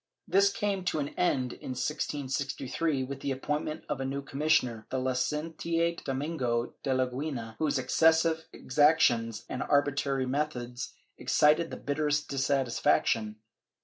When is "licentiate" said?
4.97-6.03